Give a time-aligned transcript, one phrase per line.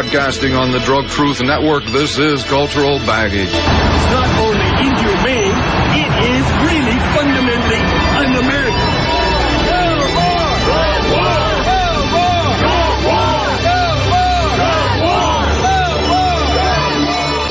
[0.00, 3.52] Broadcasting on the Drug Truth Network, this is Cultural Baggage.
[3.52, 5.52] It's not only inhumane,
[5.92, 7.76] it is really fundamentally
[8.16, 9.09] un-American.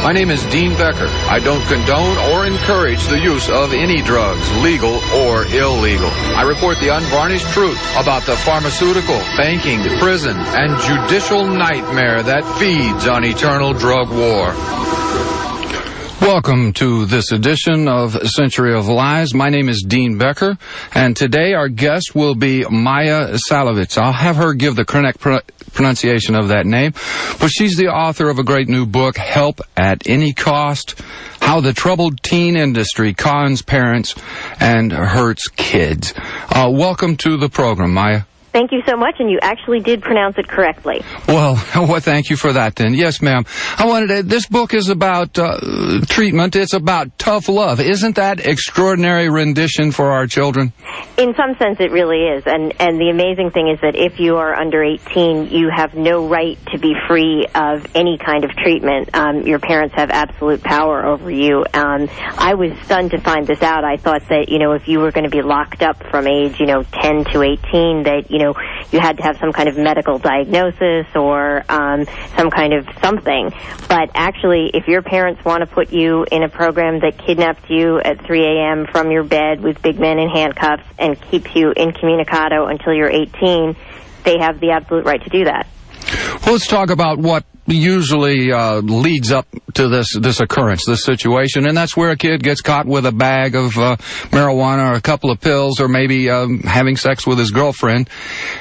[0.09, 1.05] My name is Dean Becker.
[1.05, 6.09] I don't condone or encourage the use of any drugs, legal or illegal.
[6.09, 13.07] I report the unvarnished truth about the pharmaceutical, banking, prison, and judicial nightmare that feeds
[13.07, 14.55] on eternal drug war.
[16.21, 19.33] Welcome to this edition of Century of Lies.
[19.33, 20.57] My name is Dean Becker,
[20.93, 23.97] and today our guest will be Maya Szalavitz.
[23.97, 25.21] I'll have her give the correct
[25.79, 26.91] pronunciation of that name,
[27.39, 31.01] but she's the author of a great new book, Help at Any Cost,
[31.39, 34.13] How the Troubled Teen Industry Cons Parents
[34.59, 36.13] and Hurts Kids.
[36.49, 38.23] Uh, welcome to the program, Maya.
[38.51, 41.01] Thank you so much, and you actually did pronounce it correctly.
[41.27, 42.93] Well, well, thank you for that then.
[42.95, 43.45] Yes, ma'am.
[43.77, 46.55] I wanted to, this book is about uh, treatment.
[46.55, 47.79] It's about tough love.
[47.79, 50.73] Isn't that extraordinary rendition for our children?
[51.17, 52.43] In some sense, it really is.
[52.47, 56.27] And, and the amazing thing is that if you are under 18, you have no
[56.27, 59.15] right to be free of any kind of treatment.
[59.15, 61.65] Um, your parents have absolute power over you.
[61.73, 63.83] Um, I was stunned to find this out.
[63.83, 66.59] I thought that, you know, if you were going to be locked up from age,
[66.59, 68.55] you know, 10 to 18, that, you know,
[68.91, 73.51] you had to have some kind of medical diagnosis or um, some kind of something.
[73.87, 77.99] But actually, if your parents want to put you in a program that kidnaps you
[77.99, 78.87] at 3 a.m.
[78.91, 83.75] from your bed with big men in handcuffs and keeps you incommunicado until you're 18,
[84.23, 85.67] they have the absolute right to do that.
[86.43, 87.43] Well, let's talk about what
[87.75, 92.43] usually uh, leads up to this this occurrence, this situation, and that's where a kid
[92.43, 93.95] gets caught with a bag of uh,
[94.31, 98.09] marijuana or a couple of pills, or maybe um, having sex with his girlfriend,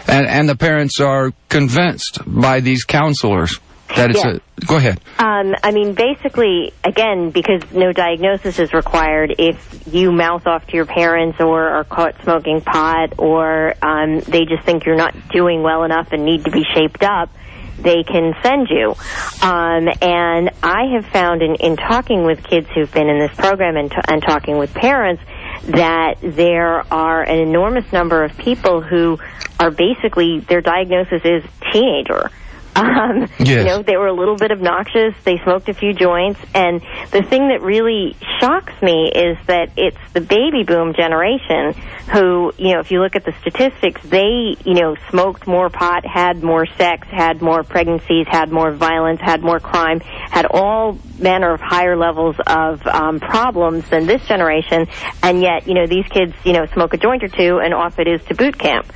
[0.06, 3.58] and and the parents are convinced by these counselors
[3.96, 4.36] that it's Yes.
[4.36, 4.66] a.
[4.66, 5.00] Go ahead.
[5.18, 10.76] Um, I mean, basically, again, because no diagnosis is required, if you mouth off to
[10.76, 15.62] your parents or are caught smoking pot or um, they just think you're not doing
[15.62, 17.30] well enough and need to be shaped up,
[17.78, 18.94] they can send you.
[19.42, 23.76] Um, and I have found in, in talking with kids who've been in this program
[23.76, 25.22] and, t- and talking with parents
[25.64, 29.18] that there are an enormous number of people who
[29.60, 32.30] are basically, their diagnosis is teenager.
[32.78, 33.48] Um, Yes.
[33.48, 35.14] You know, they were a little bit obnoxious.
[35.24, 36.40] They smoked a few joints.
[36.54, 36.80] And
[37.10, 41.72] the thing that really shocks me is that it's the baby boom generation
[42.12, 46.04] who, you know, if you look at the statistics, they, you know, smoked more pot,
[46.04, 51.52] had more sex, had more pregnancies, had more violence, had more crime, had all manner
[51.54, 54.86] of higher levels of um, problems than this generation.
[55.22, 57.98] And yet, you know, these kids, you know, smoke a joint or two and off
[57.98, 58.92] it is to boot camp.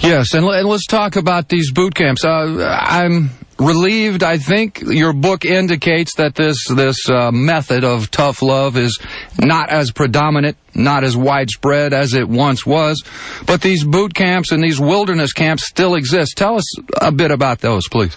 [0.00, 2.24] Yes, and, and let's talk about these boot camps.
[2.24, 3.30] Uh, I'm
[3.60, 4.22] relieved.
[4.22, 8.98] I think your book indicates that this this uh, method of tough love is
[9.38, 13.02] not as predominant, not as widespread as it once was.
[13.46, 16.36] But these boot camps and these wilderness camps still exist.
[16.36, 18.16] Tell us a bit about those, please.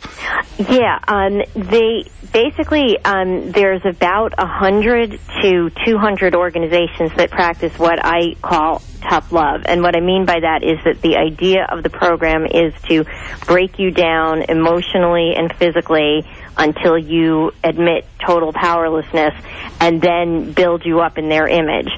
[0.58, 7.78] Yeah, um, they basically um, there's about a hundred to two hundred organizations that practice
[7.78, 11.66] what I call tough love, and what I mean by that is that the idea
[11.70, 13.06] of the program is to
[13.46, 16.26] break you down emotionally and physically
[16.58, 19.34] until you admit total powerlessness
[19.80, 21.90] and then build you up in their image.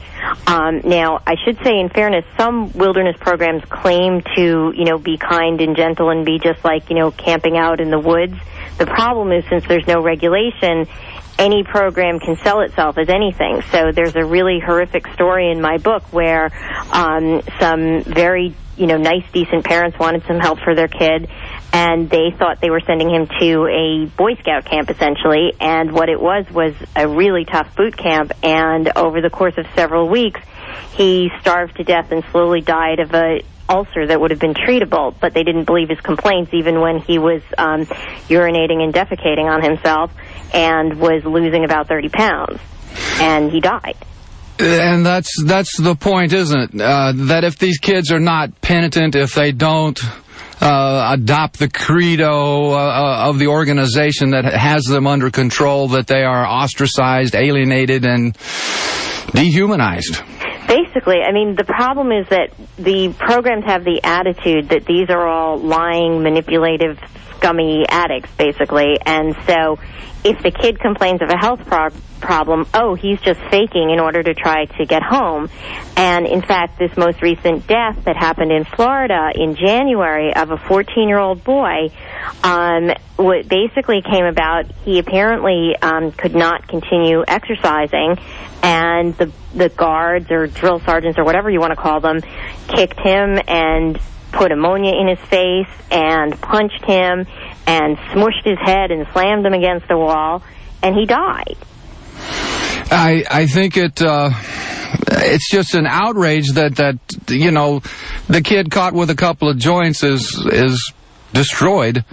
[0.48, 5.18] Um, now, I should say in fairness, some wilderness programs claim to, you know, be
[5.18, 8.36] kind and gentle and be just like, you know, camping out in the woods.
[8.78, 10.88] The problem is since there's no regulation,
[11.38, 13.62] any program can sell itself as anything.
[13.72, 16.52] So there's a really horrific story in my book where
[16.92, 21.30] um, some very, you know, nice, decent parents wanted some help for their kid,
[21.76, 25.52] and they thought they were sending him to a Boy Scout camp essentially.
[25.60, 28.32] And what it was was a really tough boot camp.
[28.42, 30.40] And over the course of several weeks,
[30.94, 35.16] he starved to death and slowly died of a ulcer that would have been treatable,
[35.20, 37.82] but they didn't believe his complaints even when he was um,
[38.30, 40.14] urinating and defecating on himself
[40.54, 42.60] and was losing about 30 pounds.
[43.20, 43.98] And he died.
[44.60, 46.82] And that's that's the point, isn't it?
[46.82, 50.00] Uh, that if these kids are not penitent, if they don't
[50.62, 56.24] uh, adopt the credo uh, of the organization that has them under control, that they
[56.24, 58.38] are ostracized, alienated, and
[59.34, 60.22] dehumanized.
[60.68, 65.28] Basically, I mean, the problem is that the programs have the attitude that these are
[65.28, 67.00] all lying, manipulative,
[67.38, 68.98] scummy addicts, basically.
[69.06, 69.78] And so
[70.24, 71.90] if the kid complains of a health pro-
[72.26, 75.48] problem, oh, he's just faking in order to try to get home.
[75.96, 80.58] And in fact, this most recent death that happened in Florida in January of a
[80.58, 81.92] 14 year old boy,
[82.44, 88.18] um, what basically came about, he apparently um, could not continue exercising,
[88.64, 92.20] and the the guards or drill sergeants or whatever you want to call them
[92.68, 93.98] kicked him and
[94.34, 97.26] put ammonia in his face and punched him
[97.68, 100.44] and smushed his head and slammed him against the wall,
[100.82, 101.56] and he died.
[102.92, 104.30] I I think it uh,
[105.08, 106.98] it's just an outrage that that
[107.30, 107.82] you know
[108.28, 110.94] the kid caught with a couple of joints is is
[111.34, 112.04] destroyed.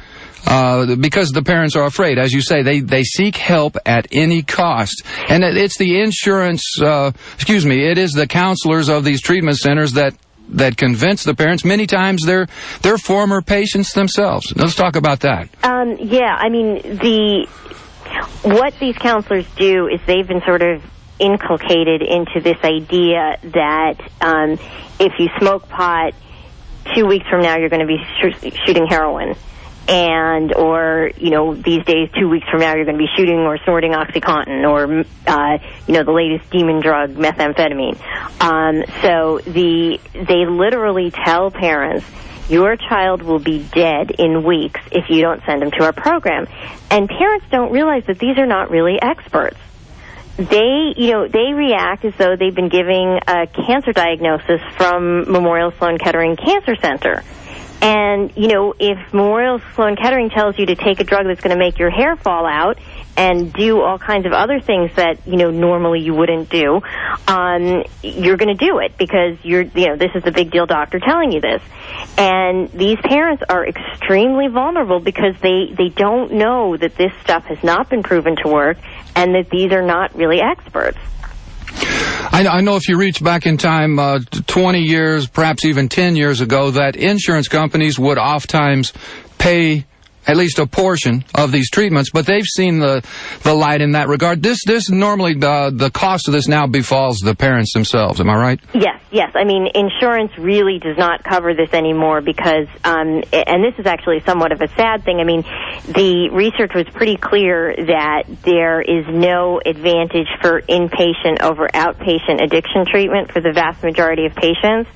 [0.45, 4.43] Uh, because the parents are afraid, as you say, they, they seek help at any
[4.43, 6.65] cost, and it's the insurance.
[6.83, 10.15] Uh, excuse me, it is the counselors of these treatment centers that
[10.49, 11.65] that convince the parents.
[11.65, 12.49] Many times they're
[12.83, 14.53] they're former patients themselves.
[14.57, 15.49] Let's talk about that.
[15.63, 17.47] Um, yeah, I mean the
[18.43, 20.83] what these counselors do is they've been sort of
[21.19, 24.59] inculcated into this idea that um,
[24.99, 26.15] if you smoke pot,
[26.95, 29.37] two weeks from now you're going to be sh- shooting heroin.
[29.89, 33.41] And, or, you know, these days, two weeks from now, you're going to be shooting
[33.41, 37.99] or snorting Oxycontin or, uh, you know, the latest demon drug, methamphetamine.
[38.41, 42.07] Um, so the, they literally tell parents,
[42.53, 46.47] your child will be dead in weeks if you don't send them to our program.
[46.91, 49.57] And parents don't realize that these are not really experts.
[50.37, 55.73] They, you know, they react as though they've been giving a cancer diagnosis from Memorial
[55.73, 57.23] Sloan Kettering Cancer Center.
[57.83, 61.51] And, you know, if Memorial Sloan Kettering tells you to take a drug that's going
[61.51, 62.79] to make your hair fall out
[63.17, 66.81] and do all kinds of other things that, you know, normally you wouldn't do,
[67.27, 70.65] um, you're going to do it because you're, you know, this is a big deal
[70.65, 71.61] doctor telling you this.
[72.17, 77.63] And these parents are extremely vulnerable because they, they don't know that this stuff has
[77.65, 78.79] not been proven to work
[79.17, 80.99] and that these are not really experts.
[82.33, 86.17] I, I know if you reach back in time uh, 20 years, perhaps even 10
[86.17, 88.93] years ago, that insurance companies would oftentimes
[89.39, 89.85] pay
[90.27, 93.05] at least a portion of these treatments, but they've seen the
[93.43, 94.43] the light in that regard.
[94.43, 98.21] This this normally the the cost of this now befalls the parents themselves.
[98.21, 98.61] Am I right?
[98.75, 99.31] Yes, yes.
[99.35, 104.21] I mean, insurance really does not cover this anymore because, um, and this is actually
[104.27, 105.19] somewhat of a sad thing.
[105.19, 105.43] I mean,
[105.87, 112.87] the research was pretty clear that there is no advantage for inpatient over outpatient addiction
[112.87, 114.89] treatment for the vast majority of patients.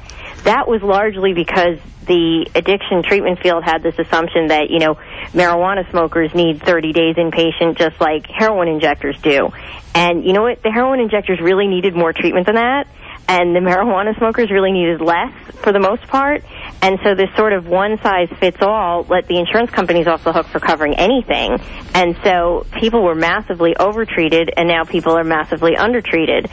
[0.47, 4.95] That was largely because the addiction treatment field had this assumption that, you know,
[5.35, 9.51] marijuana smokers need 30 days inpatient just like heroin injectors do.
[9.93, 10.63] And you know what?
[10.63, 12.87] The heroin injectors really needed more treatment than that.
[13.27, 15.33] And the marijuana smokers really needed less
[15.63, 16.45] for the most part.
[16.83, 20.33] And so this sort of one size fits all let the insurance companies off the
[20.33, 21.59] hook for covering anything.
[21.95, 26.51] And so people were massively overtreated and now people are massively undertreated.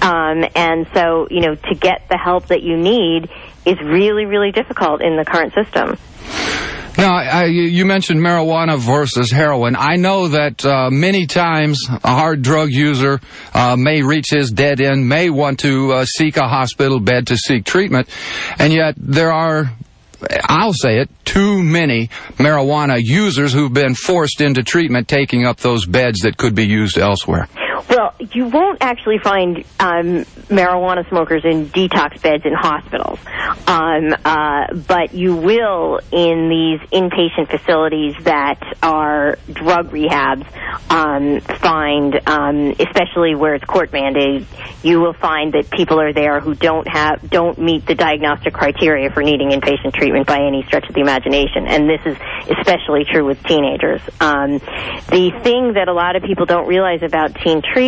[0.00, 3.28] Um, and so, you know, to get the help that you need
[3.64, 5.98] is really, really difficult in the current system.
[6.98, 9.76] Now, I, you mentioned marijuana versus heroin.
[9.76, 13.20] I know that uh, many times a hard drug user
[13.52, 17.36] uh, may reach his dead end, may want to uh, seek a hospital bed to
[17.36, 18.08] seek treatment,
[18.58, 19.70] and yet there are
[20.48, 22.08] I'll say it, too many
[22.38, 26.96] marijuana users who've been forced into treatment taking up those beds that could be used
[26.96, 27.48] elsewhere.
[27.96, 33.18] Well, you won't actually find um, marijuana smokers in detox beds in hospitals,
[33.66, 40.44] um, uh, but you will in these inpatient facilities that are drug rehabs.
[40.90, 44.44] Um, find, um, especially where it's court mandated,
[44.84, 49.10] you will find that people are there who don't have don't meet the diagnostic criteria
[49.10, 52.16] for needing inpatient treatment by any stretch of the imagination, and this is
[52.58, 54.02] especially true with teenagers.
[54.20, 54.58] Um,
[55.08, 57.85] the thing that a lot of people don't realize about teen treatment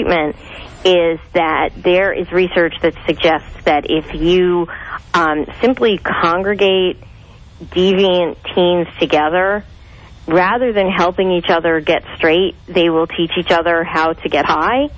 [0.84, 4.68] is that there is research that suggests that if you
[5.14, 6.98] um, simply congregate
[7.60, 9.64] deviant teens together,
[10.26, 14.44] rather than helping each other get straight, they will teach each other how to get
[14.44, 14.88] high.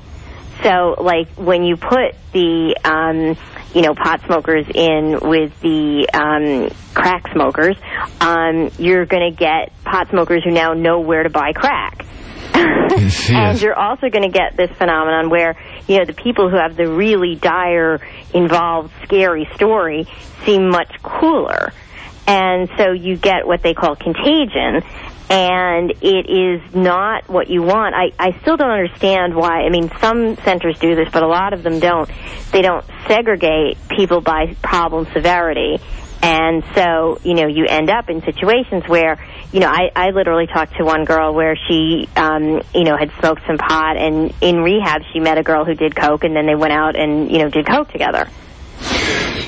[0.62, 3.36] So, like when you put the um,
[3.74, 7.76] you know pot smokers in with the um, crack smokers,
[8.20, 12.04] um, you're going to get pot smokers who now know where to buy crack.
[12.54, 13.30] Yes.
[13.30, 16.76] And you're also going to get this phenomenon where, you know, the people who have
[16.76, 18.00] the really dire,
[18.34, 20.06] involved, scary story
[20.44, 21.72] seem much cooler.
[22.26, 24.82] And so you get what they call contagion,
[25.30, 27.94] and it is not what you want.
[27.94, 29.62] I, I still don't understand why.
[29.62, 32.10] I mean, some centers do this, but a lot of them don't.
[32.52, 35.78] They don't segregate people by problem severity.
[36.22, 39.16] And so, you know, you end up in situations where,
[39.52, 43.10] you know, I, I literally talked to one girl where she, um, you know, had
[43.20, 46.46] smoked some pot, and in rehab she met a girl who did coke, and then
[46.46, 48.28] they went out and, you know, did coke together.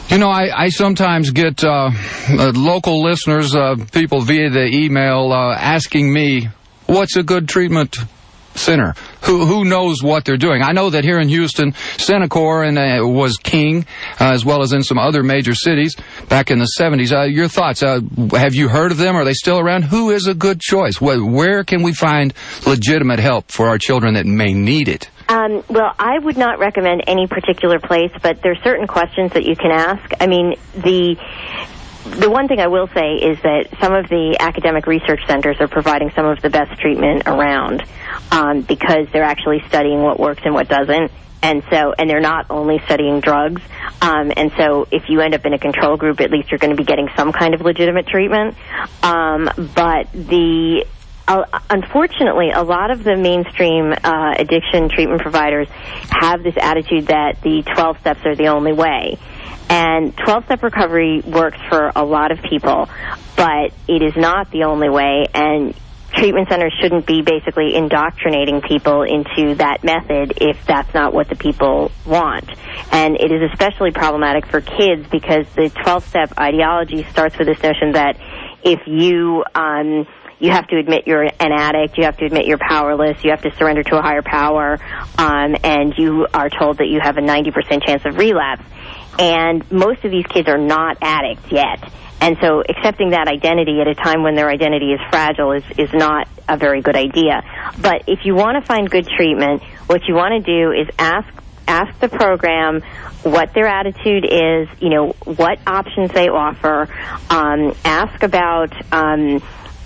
[0.08, 1.90] You know, I, I sometimes get uh,
[2.28, 6.48] uh, local listeners, uh, people via the email, uh, asking me,
[6.86, 7.96] what's a good treatment
[8.54, 8.94] center?
[9.22, 10.62] Who who knows what they're doing?
[10.62, 13.86] I know that here in Houston, Centocor and uh, was king,
[14.20, 15.96] uh, as well as in some other major cities
[16.28, 17.12] back in the 70s.
[17.12, 17.82] Uh, your thoughts?
[17.82, 18.00] Uh,
[18.32, 19.16] have you heard of them?
[19.16, 19.84] Are they still around?
[19.84, 21.00] Who is a good choice?
[21.00, 22.34] Where, where can we find
[22.66, 25.08] legitimate help for our children that may need it?
[25.28, 29.44] Um, well, I would not recommend any particular place, but there are certain questions that
[29.44, 30.12] you can ask.
[30.20, 31.16] I mean, the
[32.04, 35.68] the one thing I will say is that some of the academic research centers are
[35.68, 37.84] providing some of the best treatment around
[38.30, 41.12] um, because they're actually studying what works and what doesn't.
[41.44, 43.62] And so, and they're not only studying drugs.
[44.00, 46.70] Um, and so, if you end up in a control group, at least you're going
[46.70, 48.56] to be getting some kind of legitimate treatment.
[49.02, 50.86] Um, but the
[51.28, 55.68] unfortunately, a lot of the mainstream uh, addiction treatment providers
[56.10, 59.18] have this attitude that the 12 steps are the only way.
[59.68, 62.88] And 12 step recovery works for a lot of people,
[63.36, 65.26] but it is not the only way.
[65.32, 65.74] And
[66.14, 71.36] treatment centers shouldn't be basically indoctrinating people into that method if that's not what the
[71.36, 72.50] people want.
[72.90, 77.62] And it is especially problematic for kids because the 12 step ideology starts with this
[77.62, 78.18] notion that
[78.62, 80.06] if you, um,
[80.42, 83.42] you have to admit you're an addict, you have to admit you're powerless, you have
[83.42, 84.76] to surrender to a higher power,
[85.16, 88.64] um, and you are told that you have a 90% chance of relapse.
[89.20, 91.88] And most of these kids are not addicts yet.
[92.20, 95.92] And so accepting that identity at a time when their identity is fragile is, is
[95.92, 97.42] not a very good idea.
[97.80, 101.28] But if you want to find good treatment, what you want to do is ask
[101.68, 102.82] ask the program
[103.22, 106.88] what their attitude is, you know, what options they offer,
[107.30, 109.40] um, ask about um,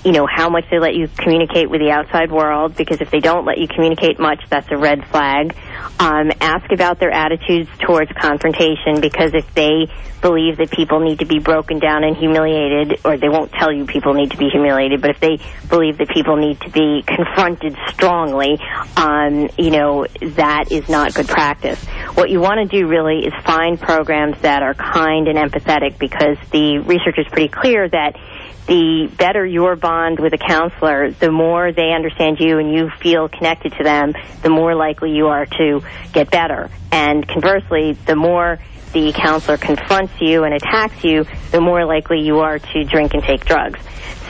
[0.07, 3.19] you know, how much they let you communicate with the outside world, because if they
[3.19, 5.53] don't let you communicate much, that's a red flag.
[5.99, 9.91] Um, ask about their attitudes towards confrontation, because if they
[10.23, 13.85] believe that people need to be broken down and humiliated, or they won't tell you
[13.85, 17.77] people need to be humiliated, but if they believe that people need to be confronted
[17.89, 18.61] strongly,
[18.97, 21.85] um, you know, that is not good practice.
[22.15, 26.37] What you want to do really is find programs that are kind and empathetic, because
[26.53, 28.15] the research is pretty clear that
[28.67, 33.29] the better your bond with a counselor, the more they understand you and you feel
[33.29, 35.83] connected to them, the more likely you are to
[36.13, 36.71] get better.
[36.91, 38.59] And conversely, the more
[38.93, 43.23] the counselor confronts you and attacks you, the more likely you are to drink and
[43.23, 43.79] take drugs.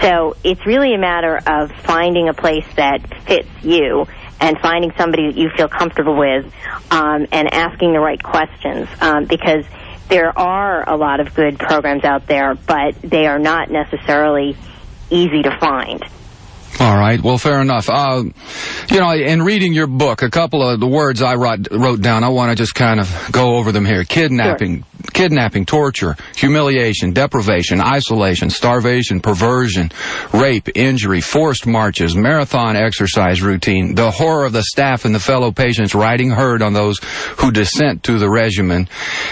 [0.01, 4.07] So it's really a matter of finding a place that fits you
[4.41, 6.45] and finding somebody that you feel comfortable with
[6.91, 9.65] um, and asking the right questions um, because
[10.09, 14.57] there are a lot of good programs out there, but they are not necessarily
[15.11, 16.03] easy to find.
[16.79, 17.21] All right.
[17.23, 17.89] Well, fair enough.
[17.89, 18.25] Uh,
[18.91, 22.23] you know, in reading your book, a couple of the words I wrote, wrote down,
[22.23, 24.05] I want to just kind of go over them here.
[24.05, 29.91] Kidnapping, sure kidnapping, torture, humiliation, deprivation, isolation, starvation, perversion,
[30.33, 35.53] rape, injury, forced marches, marathon exercise routine, the horror of the staff and the fellow
[35.53, 36.99] patients riding herd on those
[37.39, 38.89] who dissent to the regimen.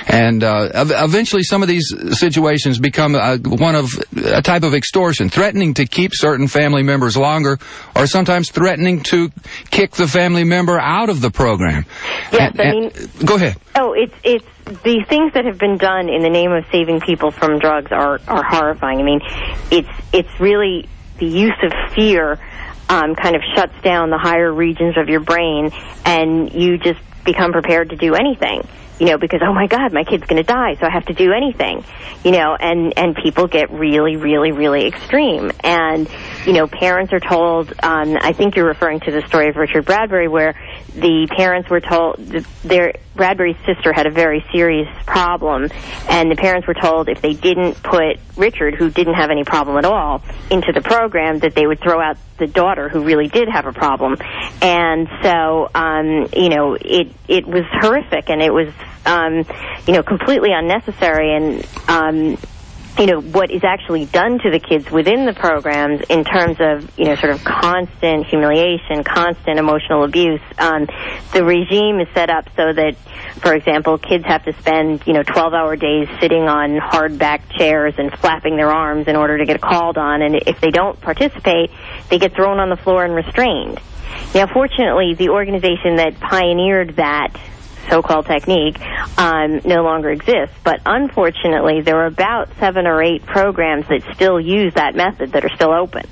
[0.08, 5.28] And uh, eventually some of these situations become a, one of a type of extortion,
[5.28, 7.58] threatening to keep certain family members longer
[7.94, 9.30] or sometimes threatening to
[9.70, 11.84] kick the family member out of the program.
[12.32, 12.92] Yes, and, I mean...
[13.24, 13.56] Go ahead.
[13.76, 17.30] Oh, it's it's the things that have been done in the name of saving people
[17.30, 19.00] from drugs are are horrifying.
[19.00, 19.20] I mean,
[19.70, 20.88] it's it's really
[21.18, 22.38] the use of fear
[22.88, 25.70] um, kind of shuts down the higher regions of your brain,
[26.04, 28.66] and you just become prepared to do anything
[28.98, 31.14] you know, because oh my God, my kid's going to die, so I have to
[31.14, 31.84] do anything,
[32.22, 36.08] you know, and and people get really, really, really extreme, and
[36.46, 37.72] you know, parents are told.
[37.82, 40.54] Um, I think you're referring to the story of Richard Bradbury, where
[40.94, 42.16] the parents were told
[42.62, 45.68] their Bradbury's sister had a very serious problem,
[46.08, 49.76] and the parents were told if they didn't put Richard, who didn't have any problem
[49.76, 53.48] at all, into the program, that they would throw out the daughter, who really did
[53.48, 54.16] have a problem,
[54.60, 58.68] and so um, you know, it it was horrific, and it was
[59.06, 59.44] um,
[59.86, 62.38] you know, completely unnecessary and, um,
[62.98, 66.96] you know, what is actually done to the kids within the programs in terms of,
[66.96, 70.40] you know, sort of constant humiliation, constant emotional abuse.
[70.58, 70.86] Um,
[71.32, 72.96] the regime is set up so that,
[73.40, 78.12] for example, kids have to spend, you know, 12-hour days sitting on hard-back chairs and
[78.18, 81.70] flapping their arms in order to get called on, and if they don't participate,
[82.10, 83.80] they get thrown on the floor and restrained.
[84.34, 87.36] Now, fortunately, the organization that pioneered that
[87.90, 88.80] so-called technique
[89.18, 90.56] um, no longer exists.
[90.64, 95.44] But unfortunately, there are about seven or eight programs that still use that method that
[95.44, 96.02] are still open.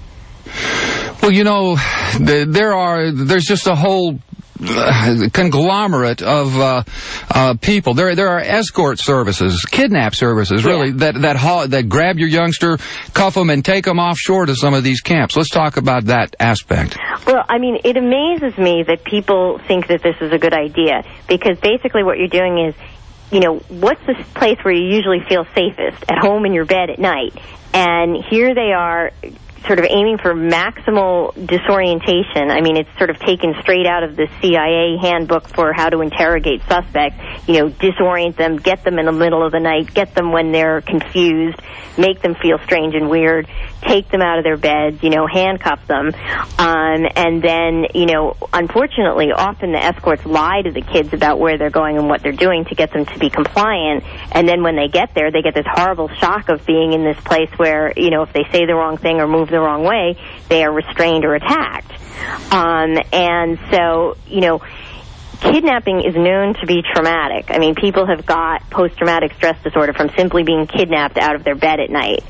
[1.22, 1.76] Well, you know,
[2.18, 4.18] there are there's just a whole
[5.32, 6.82] conglomerate of uh,
[7.30, 7.94] uh, people.
[7.94, 10.96] There, there are escort services, kidnap services, really yeah.
[10.96, 12.78] that that ha- that grab your youngster,
[13.14, 15.36] cuff them, and take them offshore to some of these camps.
[15.36, 16.96] Let's talk about that aspect.
[17.26, 21.04] Well, I mean, it amazes me that people think that this is a good idea
[21.28, 22.74] because basically what you're doing is
[23.30, 26.04] you know, what's the place where you usually feel safest?
[26.06, 27.32] At home in your bed at night.
[27.72, 29.10] And here they are
[29.66, 32.50] sort of aiming for maximal disorientation.
[32.50, 36.00] I mean, it's sort of taken straight out of the CIA handbook for how to
[36.00, 37.22] interrogate suspects.
[37.46, 40.52] You know, disorient them, get them in the middle of the night, get them when
[40.52, 41.58] they're confused,
[41.96, 43.48] make them feel strange and weird,
[43.82, 46.12] take them out of their beds, you know, handcuff them.
[46.58, 51.58] Um, and then, you know, unfortunately, often the escorts lie to the kids about where
[51.58, 54.04] they're going and what they're doing to get them to be compliant.
[54.32, 57.18] And then when they get there, they get this horrible shock of being in this
[57.24, 60.16] place where, you know, if they say the wrong thing or move the wrong way,
[60.48, 61.92] they are restrained or attacked.
[62.52, 64.62] Um, and so, you know,
[65.42, 67.50] kidnapping is known to be traumatic.
[67.50, 71.54] I mean, people have got post-traumatic stress disorder from simply being kidnapped out of their
[71.54, 72.24] bed at night.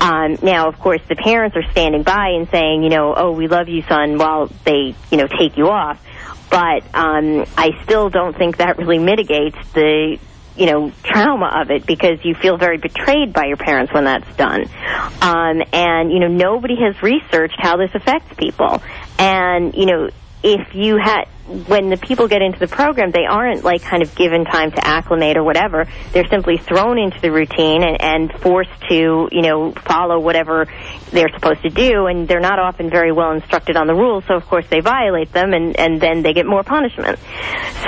[0.00, 3.48] Um, now, of course, the parents are standing by and saying, you know, oh, we
[3.48, 6.02] love you, son, while they, you know, take you off.
[6.50, 10.18] But um, I still don't think that really mitigates the
[10.56, 14.36] you know, trauma of it because you feel very betrayed by your parents when that's
[14.36, 14.68] done.
[15.22, 18.82] Um, and, you know, nobody has researched how this affects people.
[19.20, 20.10] And, you know,
[20.42, 21.24] if you had
[21.66, 24.86] when the people get into the program they aren't like kind of given time to
[24.86, 25.86] acclimate or whatever.
[26.12, 30.66] They're simply thrown into the routine and, and forced to you know follow whatever
[31.10, 34.34] they're supposed to do and they're not often very well instructed on the rules so
[34.34, 37.18] of course they violate them and and then they get more punishment.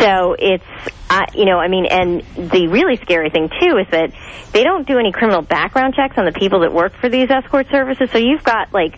[0.00, 0.64] So it's
[1.11, 4.12] uh, you know i mean and the really scary thing too is that
[4.52, 7.66] they don't do any criminal background checks on the people that work for these escort
[7.69, 8.95] services so you've got like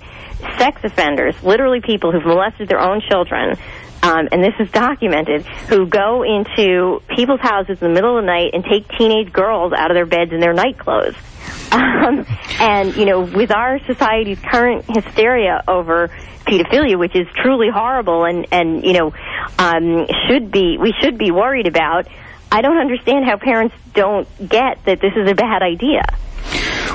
[0.58, 3.56] sex offenders, literally people who've molested their own children,
[4.02, 8.26] um, and this is documented, who go into people's houses in the middle of the
[8.26, 11.14] night and take teenage girls out of their beds in their night clothes.
[11.72, 12.26] Um,
[12.60, 16.08] and, you know, with our society's current hysteria over
[16.46, 19.14] pedophilia, which is truly horrible and, and you know,
[19.58, 22.08] um, should be, we should be worried about,
[22.50, 26.02] I don't understand how parents don't get that this is a bad idea.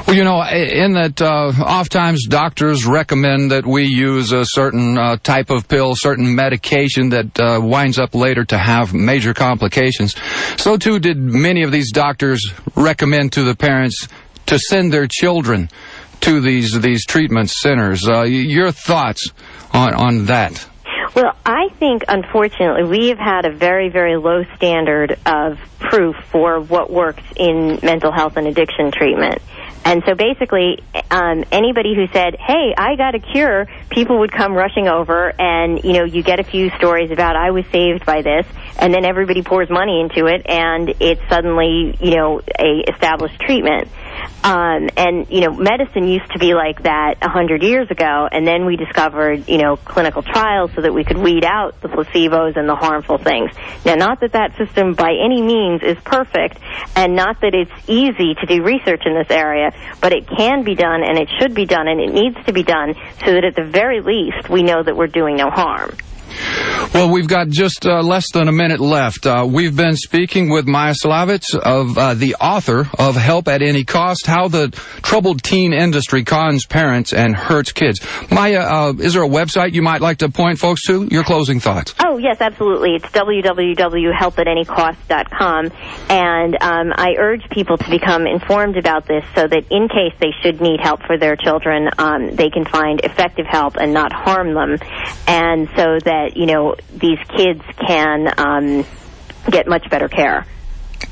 [0.08, 5.18] Well, you know, in that uh, oftentimes doctors recommend that we use a certain uh,
[5.18, 10.16] type of pill, certain medication that uh, winds up later to have major complications.
[10.58, 12.42] So too did many of these doctors
[12.76, 14.08] recommend to the parents
[14.46, 15.70] to send their children
[16.22, 18.08] to these these treatment centers.
[18.08, 19.32] Uh, your thoughts
[19.74, 20.68] on on that?
[21.16, 26.60] Well, I think, unfortunately, we have had a very, very low standard of proof for
[26.60, 29.42] what works in mental health and addiction treatment.
[29.88, 34.54] And so basically, um, anybody who said, hey, I got a cure, people would come
[34.54, 38.22] rushing over and, you know, you get a few stories about I was saved by
[38.22, 38.46] this,
[38.78, 43.88] and then everybody pours money into it, and it's suddenly, you know, a established treatment.
[44.44, 48.48] Um, and, you know, medicine used to be like that a hundred years ago, and
[48.48, 52.56] then we discovered, you know, clinical trials so that we could weed out the placebos
[52.56, 53.52] and the harmful things.
[53.86, 56.60] Now, not that that system by any means is perfect,
[56.96, 60.76] and not that it's easy to do research in this area, but it can be
[60.76, 62.94] done, and it should be done, and it needs to be done
[63.26, 65.92] so that at the very least we know that we're doing no harm.
[66.94, 69.28] Well, we've got just uh, less than a minute left.
[69.28, 73.84] Uh, we've been speaking with Maya Szalavitz, of uh, the author of Help at Any
[73.84, 74.70] Cost: How the
[75.04, 78.00] Troubled Teen Industry Cons Parents and Hurts Kids.
[78.32, 81.08] Maya, uh, is there a website you might like to point folks to?
[81.12, 81.94] Your closing thoughts.
[82.04, 82.96] Oh yes, absolutely.
[82.96, 85.72] It's www.helpatanycost.com,
[86.10, 90.32] and um, I urge people to become informed about this so that in case they
[90.42, 94.54] should need help for their children, um, they can find effective help and not harm
[94.54, 94.78] them,
[95.28, 98.86] and so that that, you know, these kids can um,
[99.50, 100.46] get much better care.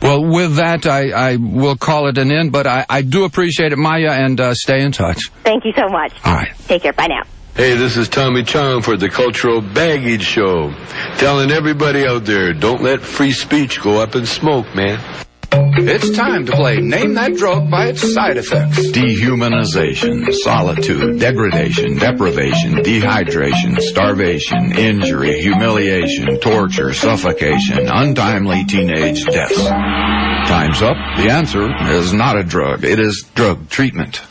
[0.02, 3.72] Well, with that, I, I will call it an end, but I, I do appreciate
[3.72, 5.30] it, Maya, and uh, stay in touch.
[5.44, 6.14] Thank you so much.
[6.26, 6.58] All right.
[6.68, 6.94] Take care.
[6.94, 7.24] Bye now.
[7.56, 10.74] Hey, this is Tommy Chong for the Cultural Baggage Show.
[11.18, 15.25] Telling everybody out there, don't let free speech go up in smoke, man.
[15.52, 18.92] It's time to play Name That Drug by its side effects.
[18.92, 29.68] Dehumanization, solitude, degradation, deprivation, dehydration, starvation, injury, humiliation, torture, suffocation, untimely teenage deaths.
[29.68, 30.96] Time's up.
[31.18, 32.84] The answer is not a drug.
[32.84, 34.22] It is drug treatment.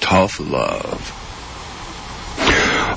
[0.00, 1.27] Tough love.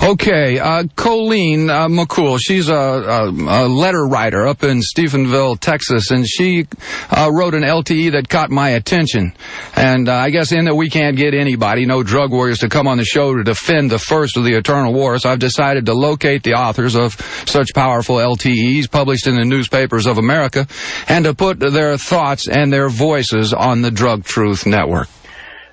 [0.04, 6.10] Okay, uh, Colleen uh, McCool, she's a, a, a, letter writer up in Stephenville, Texas,
[6.10, 6.66] and she
[7.12, 9.32] uh, wrote an LTE that caught my attention.
[9.76, 12.88] And uh, I guess in that we can't get anybody, no drug warriors, to come
[12.88, 16.42] on the show to defend the first of the eternal wars, I've decided to locate
[16.42, 17.14] the authors of
[17.46, 20.68] such powerful LTEs published in the newspapers of America
[21.08, 25.10] and to put their thoughts and their voices on the Drug Truth Network.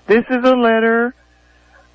[0.07, 1.14] This is a letter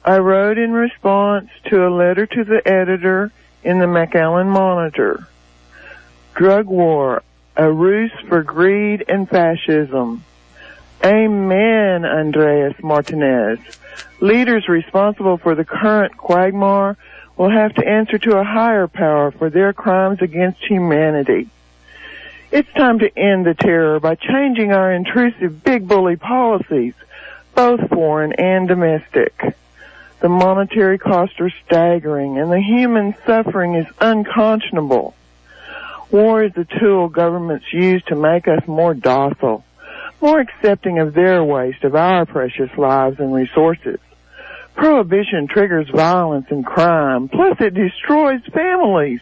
[0.05, 3.31] I wrote in response to a letter to the editor
[3.63, 5.25] in the McAllen Monitor.
[6.35, 7.23] Drug war,
[7.55, 10.25] a ruse for greed and fascism.
[11.05, 13.59] Amen, Andreas Martinez.
[14.19, 16.97] Leaders responsible for the current quagmire
[17.37, 21.47] will have to answer to a higher power for their crimes against humanity.
[22.51, 26.93] It's time to end the terror by changing our intrusive big bully policies,
[27.55, 29.55] both foreign and domestic.
[30.23, 35.13] The monetary costs are staggering and the human suffering is unconscionable.
[36.11, 39.65] War is a tool governments use to make us more docile,
[40.21, 43.99] more accepting of their waste of our precious lives and resources.
[44.75, 49.19] Prohibition triggers violence and crime, plus it destroys families.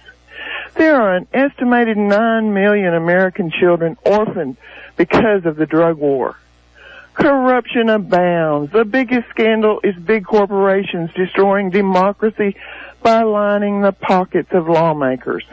[0.76, 4.56] There are an estimated 9 million American children orphaned
[4.98, 6.38] because of the drug war.
[7.14, 8.72] Corruption abounds.
[8.72, 12.56] The biggest scandal is big corporations destroying democracy
[13.02, 15.44] by lining the pockets of lawmakers.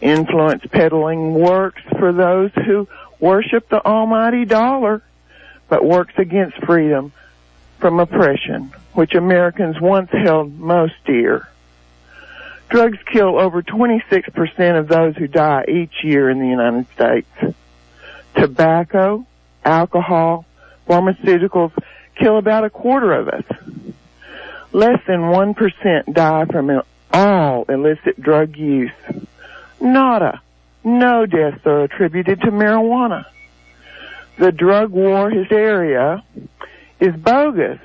[0.00, 2.88] Influence peddling works for those who
[3.20, 5.02] worship the almighty dollar,
[5.68, 7.12] but works against freedom
[7.78, 11.48] from oppression, which Americans once held most dear.
[12.68, 17.56] Drugs kill over 26% of those who die each year in the United States.
[18.36, 19.26] Tobacco,
[19.64, 20.46] alcohol,
[20.90, 21.70] Pharmaceuticals
[22.16, 23.44] kill about a quarter of us.
[24.72, 28.90] Less than 1% die from all illicit drug use.
[29.80, 30.42] Nada.
[30.82, 33.24] No deaths are attributed to marijuana.
[34.38, 36.24] The drug war hysteria
[36.98, 37.78] is bogus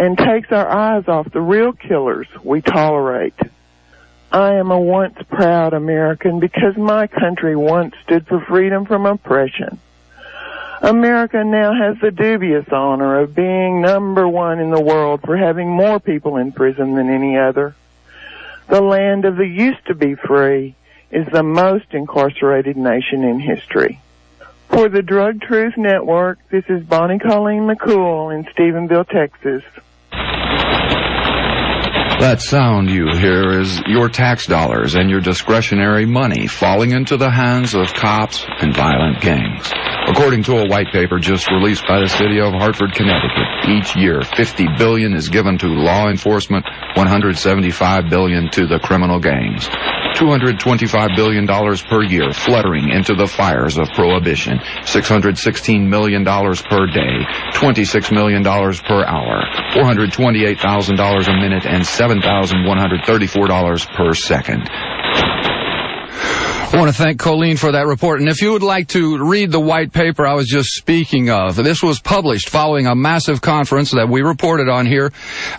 [0.00, 3.34] and takes our eyes off the real killers we tolerate.
[4.32, 9.78] I am a once proud American because my country once stood for freedom from oppression.
[10.80, 15.68] America now has the dubious honor of being number one in the world for having
[15.68, 17.74] more people in prison than any other.
[18.68, 20.76] The land of the used to be free
[21.10, 24.00] is the most incarcerated nation in history.
[24.68, 29.64] For the Drug Truth Network, this is Bonnie Colleen McCool in Stephenville, Texas.
[32.20, 37.30] That sound you hear is your tax dollars and your discretionary money falling into the
[37.30, 39.70] hands of cops and violent gangs.
[40.08, 44.22] According to a white paper just released by the city of Hartford, Connecticut, each year
[44.22, 46.64] 50 billion is given to law enforcement,
[46.96, 49.68] 175 billion to the criminal gangs.
[50.14, 58.12] $225 billion per year fluttering into the fires of prohibition, $616 million per day, $26
[58.12, 59.42] million per hour,
[59.74, 64.70] $428,000 a minute, and $7,134 per second.
[66.70, 68.20] I want to thank Colleen for that report.
[68.20, 71.56] And if you would like to read the white paper I was just speaking of,
[71.56, 75.10] this was published following a massive conference that we reported on here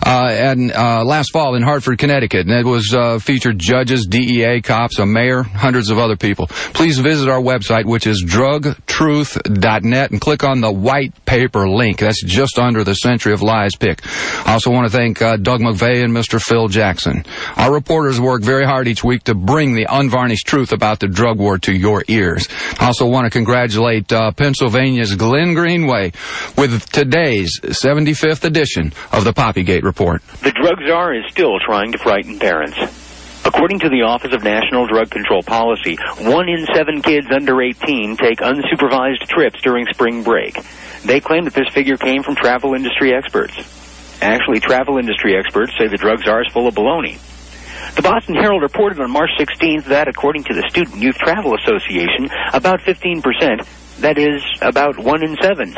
[0.06, 2.46] uh, and uh, last fall in Hartford, Connecticut.
[2.46, 6.46] And it was uh, featured judges, DEA cops, a mayor, hundreds of other people.
[6.46, 11.98] Please visit our website, which is drugtruth.net, and click on the white paper link.
[11.98, 14.06] That's just under the Century of Lies pick.
[14.46, 16.40] I also want to thank uh, Doug McVay and Mr.
[16.40, 17.24] Phil Jackson.
[17.56, 21.38] Our reporters work very hard each week to bring the unvarnished truth about the drug
[21.38, 22.48] war to your ears.
[22.78, 26.12] I also want to congratulate uh, Pennsylvania's Glenn Greenway
[26.56, 30.22] with today's 75th edition of the Poppygate Report.
[30.42, 32.78] The drug czar is still trying to frighten parents.
[33.44, 38.16] According to the Office of National Drug Control Policy, one in seven kids under 18
[38.18, 40.58] take unsupervised trips during spring break.
[41.04, 43.56] They claim that this figure came from travel industry experts.
[44.20, 47.18] Actually, travel industry experts say the drug czar is full of baloney.
[47.96, 52.30] The Boston Herald reported on March 16th that, according to the Student Youth Travel Association,
[52.54, 53.20] about 15%,
[53.98, 55.74] that is, about one in seven,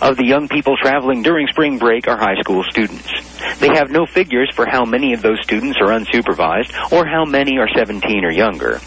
[0.00, 3.10] of the young people traveling during spring break are high school students.
[3.58, 7.58] They have no figures for how many of those students are unsupervised or how many
[7.58, 8.80] are 17 or younger.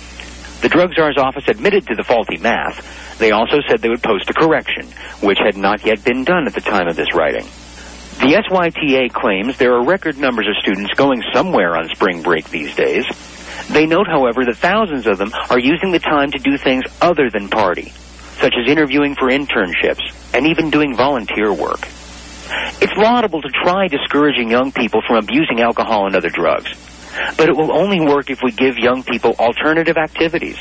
[0.61, 3.17] The drug czar's office admitted to the faulty math.
[3.19, 4.87] They also said they would post a correction,
[5.21, 7.45] which had not yet been done at the time of this writing.
[8.19, 12.75] The SYTA claims there are record numbers of students going somewhere on spring break these
[12.75, 13.05] days.
[13.69, 17.29] They note, however, that thousands of them are using the time to do things other
[17.29, 17.93] than party,
[18.41, 20.03] such as interviewing for internships
[20.33, 21.87] and even doing volunteer work.
[22.81, 26.73] It's laudable to try discouraging young people from abusing alcohol and other drugs.
[27.37, 30.57] But it will only work if we give young people alternative activities,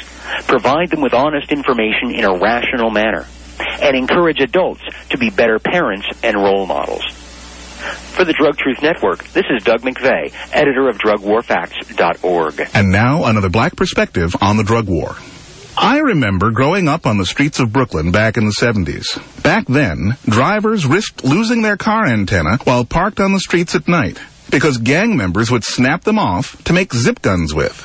[0.47, 3.27] provide them with honest information in a rational manner,
[3.83, 7.28] and encourage adults to be better parents and role models.
[7.79, 12.69] For the Drug Truth Network, this is Doug McVay, editor of DrugWarFacts.org.
[12.75, 15.15] And now another black perspective on the drug war.
[15.77, 19.43] I remember growing up on the streets of Brooklyn back in the 70s.
[19.45, 24.19] Back then, drivers risked losing their car antenna while parked on the streets at night
[24.51, 27.81] because gang members would snap them off to make zip guns with.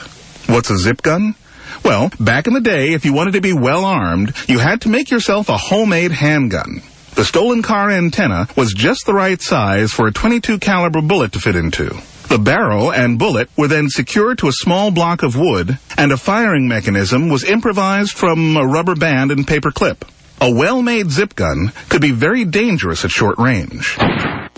[0.47, 1.35] What's a zip gun?
[1.83, 4.89] Well, back in the day, if you wanted to be well armed, you had to
[4.89, 6.81] make yourself a homemade handgun.
[7.15, 11.39] The stolen car antenna was just the right size for a 22 caliber bullet to
[11.39, 12.01] fit into.
[12.29, 16.17] The barrel and bullet were then secured to a small block of wood, and a
[16.17, 20.05] firing mechanism was improvised from a rubber band and paper clip.
[20.41, 23.95] A well-made zip gun could be very dangerous at short range.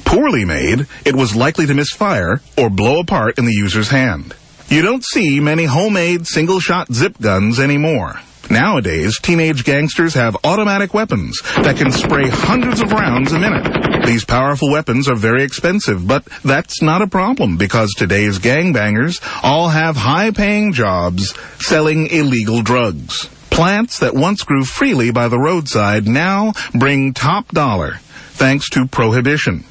[0.05, 4.33] Poorly made, it was likely to misfire or blow apart in the user's hand.
[4.69, 8.21] You don't see many homemade single-shot zip guns anymore.
[8.49, 14.05] Nowadays, teenage gangsters have automatic weapons that can spray hundreds of rounds a minute.
[14.05, 19.69] These powerful weapons are very expensive, but that's not a problem because today's gangbangers all
[19.69, 23.25] have high-paying jobs selling illegal drugs.
[23.49, 27.95] Plants that once grew freely by the roadside now bring top dollar
[28.31, 29.63] thanks to prohibition.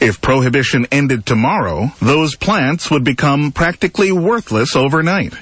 [0.00, 5.34] If prohibition ended tomorrow, those plants would become practically worthless overnight.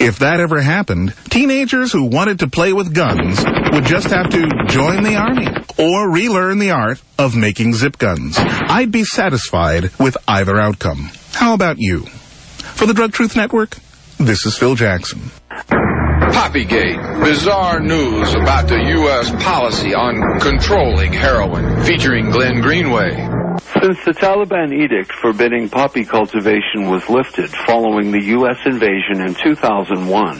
[0.00, 4.46] If that ever happened, teenagers who wanted to play with guns would just have to
[4.68, 5.48] join the army
[5.78, 8.36] or relearn the art of making zip guns.
[8.38, 11.10] I'd be satisfied with either outcome.
[11.32, 12.02] How about you?
[12.02, 13.76] For the Drug Truth Network,
[14.18, 15.30] this is Phil Jackson.
[15.50, 19.30] Poppygate, bizarre news about the U.S.
[19.42, 23.27] policy on controlling heroin, featuring Glenn Greenway.
[23.58, 28.58] Since the Taliban edict forbidding poppy cultivation was lifted following the U.S.
[28.66, 30.36] invasion in 2001,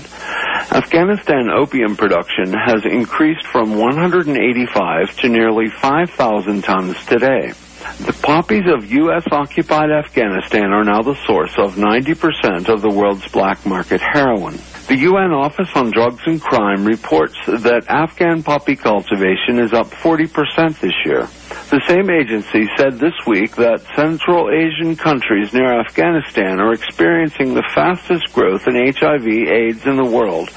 [0.72, 7.52] Afghanistan opium production has increased from 185 to nearly 5,000 tons today.
[8.00, 13.64] The poppies of U.S.-occupied Afghanistan are now the source of 90% of the world's black
[13.64, 14.58] market heroin.
[14.88, 20.80] The UN Office on Drugs and Crime reports that Afghan poppy cultivation is up 40%
[20.80, 21.28] this year.
[21.68, 27.68] The same agency said this week that Central Asian countries near Afghanistan are experiencing the
[27.74, 30.48] fastest growth in HIV AIDS in the world,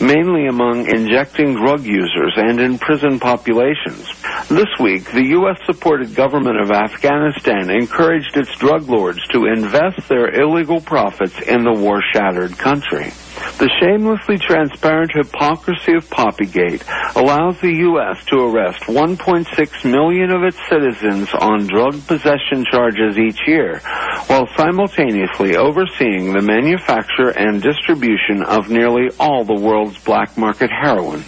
[0.00, 4.06] mainly among injecting drug users and in prison populations.
[4.46, 10.80] This week, the U.S.-supported government of Afghanistan encouraged its drug lords to invest their illegal
[10.80, 13.10] profits in the war-shattered country.
[13.58, 16.82] The shamelessly transparent hypocrisy of Poppygate
[17.14, 18.24] allows the U.S.
[18.26, 23.80] to arrest 1.6 million of its citizens on drug possession charges each year,
[24.26, 31.20] while simultaneously overseeing the manufacture and distribution of nearly all the world's black market heroin.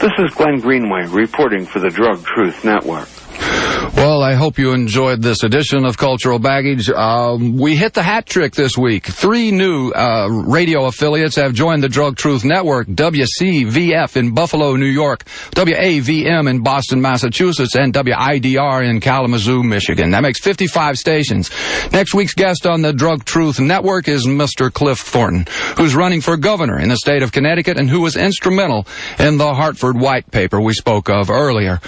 [0.00, 3.08] This is Glenn Greenway reporting for the Drug Truth Network.
[3.96, 6.90] Well, I hope you enjoyed this edition of Cultural Baggage.
[6.90, 9.06] Um, we hit the hat trick this week.
[9.06, 12.88] Three new uh, radio affiliates have joined the Drug Truth Network.
[12.88, 20.10] WCVF in Buffalo, New York, WAVM in Boston, Massachusetts, and WIDR in Kalamazoo, Michigan.
[20.10, 21.50] That makes 55 stations.
[21.92, 24.72] Next week's guest on the Drug Truth Network is Mr.
[24.72, 28.88] Cliff Thornton, who's running for governor in the state of Connecticut and who was instrumental
[29.20, 31.78] in the Hartford White Paper we spoke of earlier.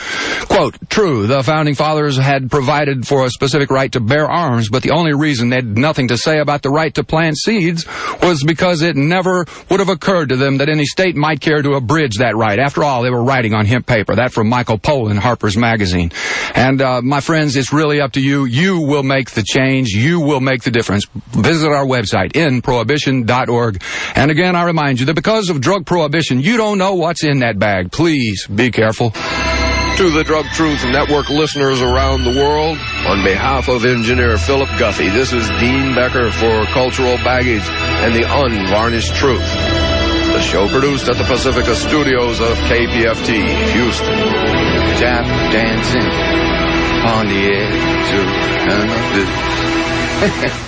[0.48, 4.82] Quote, true, the founding fathers had provided for a specific right to bear arms, but
[4.82, 7.86] the only reason they had nothing to say about the right to plant seeds
[8.22, 11.72] was because it never would have occurred to them that any state might care to
[11.74, 12.58] abridge that right.
[12.58, 14.14] After all, they were writing on hemp paper.
[14.14, 16.12] That from Michael Pohl in Harper's Magazine.
[16.54, 18.44] And uh, my friends, it's really up to you.
[18.44, 19.88] You will make the change.
[19.90, 21.06] You will make the difference.
[21.30, 23.82] Visit our website, inprohibition.org.
[24.14, 27.40] And again, I remind you that because of drug prohibition, you don't know what's in
[27.40, 27.92] that bag.
[27.92, 29.12] Please be careful.
[29.96, 35.08] To the Drug Truth Network listeners around the world, on behalf of engineer Philip Guffey,
[35.08, 39.40] this is Dean Becker for Cultural Baggage and the Unvarnished Truth.
[39.40, 44.18] The show produced at the Pacifica Studios of KPFT, Houston.
[44.98, 46.04] Tap dancing
[47.08, 48.12] on the edge
[50.60, 50.65] of